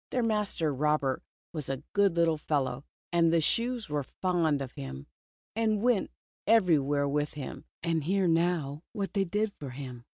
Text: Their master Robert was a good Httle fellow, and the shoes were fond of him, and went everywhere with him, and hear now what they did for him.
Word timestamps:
Their 0.09 0.23
master 0.23 0.73
Robert 0.73 1.21
was 1.53 1.69
a 1.69 1.83
good 1.93 2.15
Httle 2.15 2.39
fellow, 2.39 2.85
and 3.11 3.31
the 3.31 3.39
shoes 3.39 3.87
were 3.87 4.01
fond 4.01 4.59
of 4.59 4.71
him, 4.71 5.05
and 5.55 5.83
went 5.83 6.09
everywhere 6.47 7.07
with 7.07 7.35
him, 7.35 7.65
and 7.83 8.03
hear 8.03 8.27
now 8.27 8.81
what 8.93 9.13
they 9.13 9.25
did 9.25 9.53
for 9.59 9.69
him. 9.69 10.05